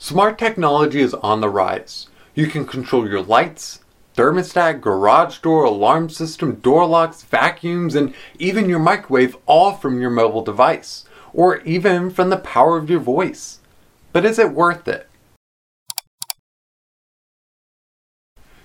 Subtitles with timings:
[0.00, 2.06] Smart technology is on the rise.
[2.32, 3.80] You can control your lights,
[4.14, 10.10] thermostat, garage door, alarm system, door locks, vacuums, and even your microwave all from your
[10.10, 13.58] mobile device, or even from the power of your voice.
[14.12, 15.08] But is it worth it?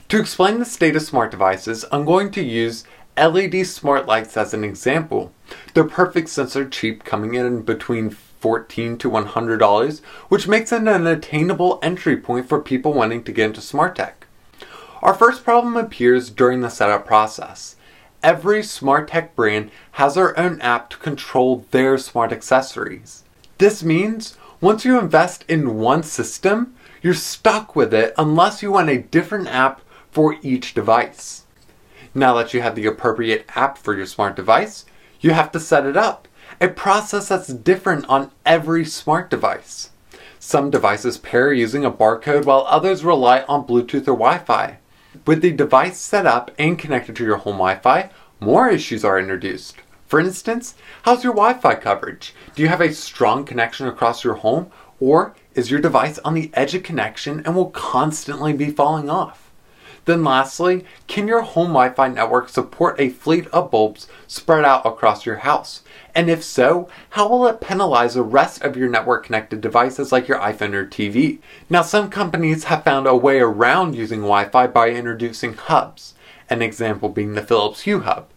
[0.09, 2.83] To explain the state of smart devices, I'm going to use
[3.17, 5.33] LED smart lights as an example.
[5.73, 11.07] They're perfect since they're cheap, coming in between 14 to $100, which makes it an
[11.07, 14.27] attainable entry point for people wanting to get into smart tech.
[15.01, 17.77] Our first problem appears during the setup process.
[18.21, 23.23] Every smart tech brand has their own app to control their smart accessories.
[23.59, 28.89] This means once you invest in one system, you're stuck with it unless you want
[28.89, 29.79] a different app
[30.11, 31.45] for each device.
[32.13, 34.83] Now that you have the appropriate app for your smart device,
[35.21, 36.27] you have to set it up
[36.63, 39.89] a process that's different on every smart device.
[40.39, 44.77] Some devices pair using a barcode while others rely on Bluetooth or Wi Fi.
[45.27, 49.19] With the device set up and connected to your home Wi Fi, more issues are
[49.19, 49.75] introduced.
[50.07, 52.33] For instance, how's your Wi Fi coverage?
[52.55, 54.71] Do you have a strong connection across your home,
[55.01, 59.42] or is your device on the edge of connection and will constantly be falling off?
[60.05, 65.25] Then lastly, can your home Wi-Fi network support a fleet of bulbs spread out across
[65.25, 65.81] your house?
[66.13, 70.27] And if so, how will it penalize the rest of your network connected devices like
[70.27, 71.39] your iPhone or TV?
[71.69, 76.15] Now, some companies have found a way around using Wi Fi by introducing hubs,
[76.49, 78.27] an example being the Philips Hue Hub.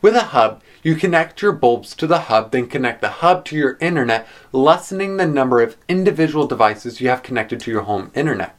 [0.00, 3.56] With a hub, you connect your bulbs to the hub, then connect the hub to
[3.56, 8.54] your internet, lessening the number of individual devices you have connected to your home internet.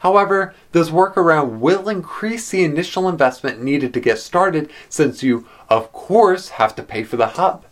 [0.00, 5.92] However, this workaround will increase the initial investment needed to get started since you, of
[5.92, 7.64] course, have to pay for the hub.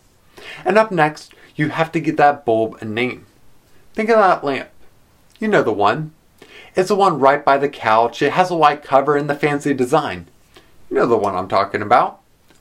[0.63, 3.25] And up next, you have to give that bulb a name.
[3.93, 4.69] Think of that lamp.
[5.39, 6.13] You know the one.
[6.75, 8.21] It's the one right by the couch.
[8.21, 10.27] It has a white cover and the fancy design.
[10.89, 12.19] You know the one I'm talking about.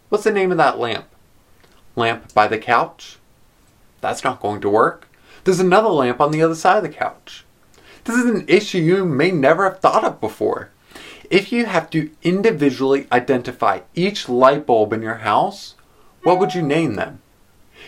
[0.08, 1.06] What's the name of that lamp?
[1.96, 3.18] Lamp by the couch?
[4.00, 5.08] That's not going to work.
[5.42, 7.43] There's another lamp on the other side of the couch.
[8.04, 10.68] This is an issue you may never have thought of before.
[11.30, 15.74] If you have to individually identify each light bulb in your house,
[16.22, 17.22] what would you name them?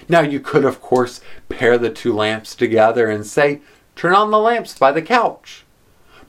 [0.08, 3.60] Now, you could, of course, pair the two lamps together and say,
[3.94, 5.64] turn on the lamps by the couch.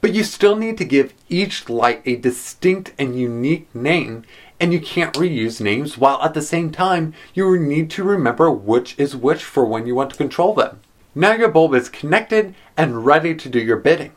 [0.02, 4.24] But you still need to give each light a distinct and unique name,
[4.60, 8.96] and you can't reuse names while at the same time you need to remember which
[9.00, 10.82] is which for when you want to control them.
[11.18, 14.12] Now your bulb is connected and ready to do your bidding.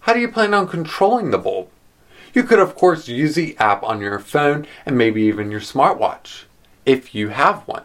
[0.00, 1.68] How do you plan on controlling the bulb?
[2.32, 6.44] You could, of course, use the app on your phone and maybe even your smartwatch,
[6.86, 7.84] if you have one.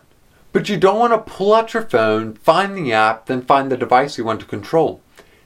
[0.54, 3.76] But you don't want to pull out your phone, find the app, then find the
[3.76, 5.02] device you want to control.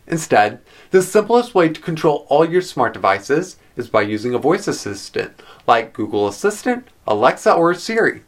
[0.06, 4.67] Instead, the simplest way to control all your smart devices is by using a voice
[4.67, 8.22] assistant like Google Assistant, Alexa, or Siri.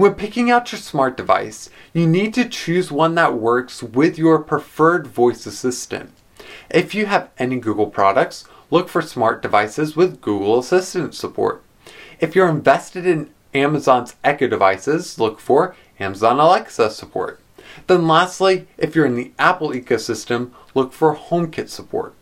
[0.00, 4.38] When picking out your smart device, you need to choose one that works with your
[4.38, 6.12] preferred voice assistant.
[6.70, 11.62] If you have any Google products, look for smart devices with Google Assistant support.
[12.18, 17.38] If you're invested in Amazon's Echo devices, look for Amazon Alexa support.
[17.86, 22.14] Then lastly, if you're in the Apple ecosystem, look for HomeKit support.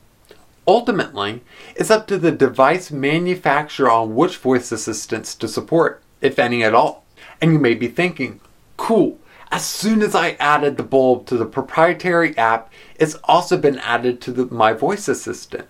[0.66, 1.42] Ultimately,
[1.76, 6.74] it's up to the device manufacturer on which voice assistants to support, if any at
[6.74, 7.04] all.
[7.40, 8.40] And you may be thinking,
[8.76, 9.18] cool,
[9.50, 14.20] as soon as I added the bulb to the proprietary app, it's also been added
[14.22, 15.66] to the, my voice assistant.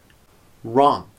[0.65, 1.11] Wrong.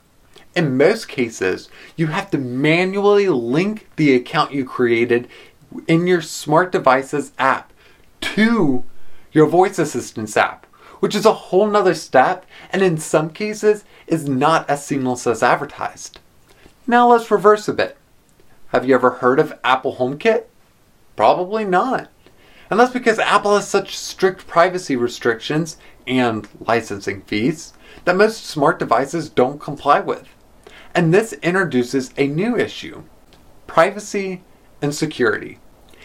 [0.54, 5.28] In most cases, you have to manually link the account you created
[5.86, 7.72] in your smart devices app
[8.20, 8.84] to
[9.32, 10.66] your voice assistance app,
[10.98, 15.42] which is a whole nother step and in some cases is not as seamless as
[15.42, 16.18] advertised.
[16.86, 17.96] Now let's reverse a bit.
[18.72, 20.44] Have you ever heard of Apple HomeKit?
[21.16, 22.08] Probably not.
[22.70, 25.76] And that's because Apple has such strict privacy restrictions
[26.06, 27.72] and licensing fees
[28.04, 30.28] that most smart devices don't comply with.
[30.94, 33.02] And this introduces a new issue
[33.66, 34.42] privacy
[34.80, 35.58] and security.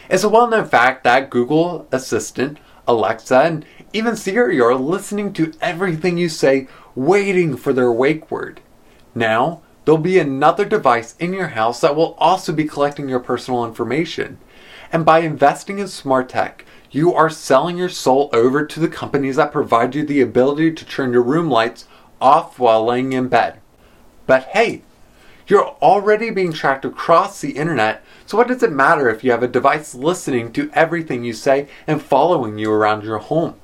[0.09, 2.57] It's a well known fact that Google Assistant,
[2.87, 8.61] Alexa, and even Siri are listening to everything you say, waiting for their wake word.
[9.13, 13.63] Now, there'll be another device in your house that will also be collecting your personal
[13.63, 14.39] information.
[14.91, 19.35] And by investing in smart tech, you are selling your soul over to the companies
[19.35, 21.87] that provide you the ability to turn your room lights
[22.21, 23.59] off while laying in bed.
[24.25, 24.81] But hey,
[25.47, 29.43] you're already being tracked across the internet, so what does it matter if you have
[29.43, 33.55] a device listening to everything you say and following you around your home?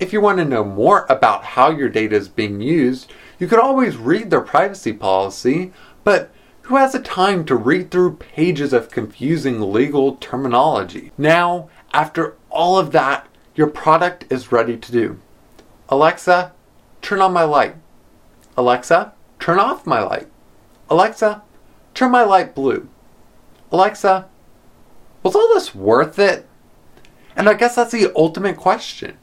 [0.00, 3.58] If you want to know more about how your data is being used, you could
[3.58, 5.72] always read their privacy policy,
[6.04, 6.30] but
[6.62, 11.10] who has the time to read through pages of confusing legal terminology?
[11.18, 15.20] Now, after all of that, your product is ready to do.
[15.88, 16.52] Alexa,
[17.02, 17.74] turn on my light.
[18.56, 20.28] Alexa, turn off my light.
[20.90, 21.42] Alexa,
[21.94, 22.88] turn my light blue.
[23.72, 24.28] Alexa,
[25.22, 26.46] was all this worth it?
[27.34, 29.16] And I guess that's the ultimate question.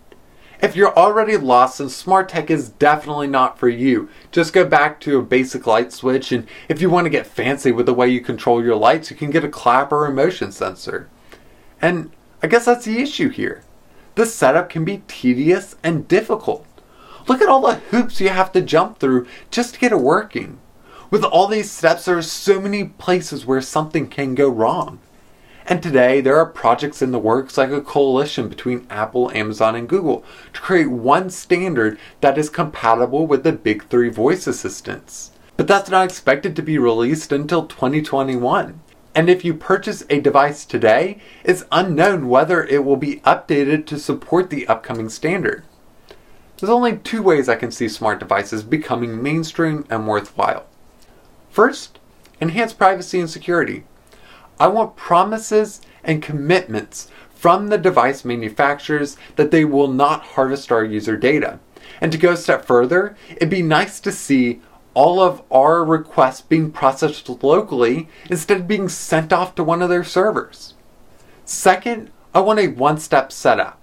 [0.65, 4.09] If you're already lost, then smart tech is definitely not for you.
[4.31, 7.71] Just go back to a basic light switch, and if you want to get fancy
[7.71, 10.51] with the way you control your lights, you can get a clap or a motion
[10.51, 11.07] sensor.
[11.79, 12.09] And
[12.41, 13.61] I guess that's the issue here.
[14.15, 16.65] This setup can be tedious and difficult.
[17.27, 20.57] Look at all the hoops you have to jump through just to get it working.
[21.11, 24.97] With all these steps, there are so many places where something can go wrong.
[25.67, 29.89] And today, there are projects in the works like a coalition between Apple, Amazon, and
[29.89, 30.23] Google
[30.53, 35.31] to create one standard that is compatible with the big three voice assistants.
[35.57, 38.79] But that's not expected to be released until 2021.
[39.15, 43.97] And if you purchase a device today, it's unknown whether it will be updated to
[43.97, 45.63] support the upcoming standard.
[46.57, 50.67] There's only two ways I can see smart devices becoming mainstream and worthwhile.
[51.49, 51.97] First,
[52.39, 53.85] enhance privacy and security.
[54.59, 60.83] I want promises and commitments from the device manufacturers that they will not harvest our
[60.83, 61.59] user data.
[62.01, 64.61] And to go a step further, it'd be nice to see
[64.93, 69.89] all of our requests being processed locally instead of being sent off to one of
[69.89, 70.73] their servers.
[71.43, 73.79] Second, I want a one step setup.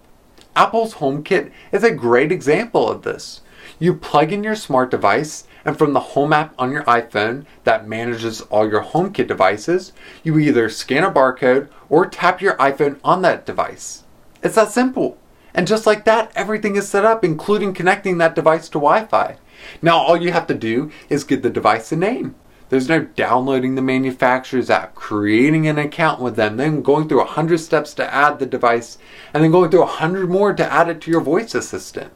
[0.56, 3.42] Apple's HomeKit is a great example of this.
[3.78, 7.88] You plug in your smart device and from the Home app on your iPhone that
[7.88, 9.92] manages all your HomeKit devices,
[10.22, 14.04] you either scan a barcode or tap your iPhone on that device.
[14.42, 15.18] It's that simple.
[15.54, 19.36] And just like that, everything is set up, including connecting that device to Wi Fi.
[19.80, 22.34] Now, all you have to do is give the device a name.
[22.70, 27.58] There's no downloading the manufacturer's app, creating an account with them, then going through 100
[27.58, 28.96] steps to add the device,
[29.34, 32.10] and then going through 100 more to add it to your voice assistant.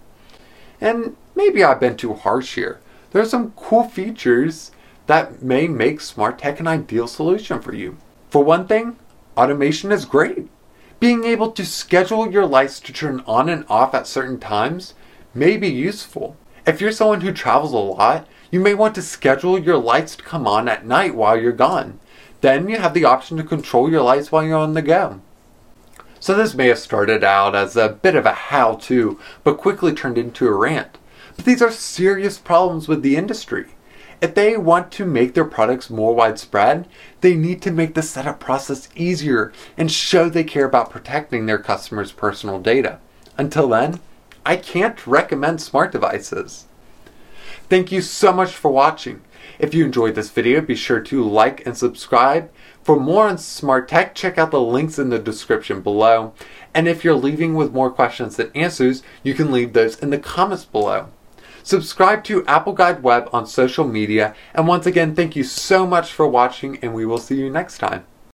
[0.80, 2.80] And maybe I've been too harsh here,
[3.16, 4.72] there are some cool features
[5.06, 7.96] that may make smart tech an ideal solution for you.
[8.28, 8.98] For one thing,
[9.38, 10.48] automation is great.
[11.00, 14.92] Being able to schedule your lights to turn on and off at certain times
[15.32, 16.36] may be useful.
[16.66, 20.22] If you're someone who travels a lot, you may want to schedule your lights to
[20.22, 21.98] come on at night while you're gone.
[22.42, 25.22] Then you have the option to control your lights while you're on the go.
[26.20, 29.94] So this may have started out as a bit of a how to, but quickly
[29.94, 30.98] turned into a rant.
[31.44, 33.66] These are serious problems with the industry.
[34.20, 36.88] If they want to make their products more widespread,
[37.20, 41.58] they need to make the setup process easier and show they care about protecting their
[41.58, 42.98] customers' personal data.
[43.36, 44.00] Until then,
[44.44, 46.64] I can't recommend smart devices.
[47.68, 49.22] Thank you so much for watching.
[49.58, 52.50] If you enjoyed this video, be sure to like and subscribe.
[52.82, 56.32] For more on smart tech, check out the links in the description below.
[56.72, 60.18] And if you're leaving with more questions than answers, you can leave those in the
[60.18, 61.08] comments below.
[61.66, 64.36] Subscribe to Apple Guide Web on social media.
[64.54, 67.78] And once again, thank you so much for watching, and we will see you next
[67.78, 68.06] time.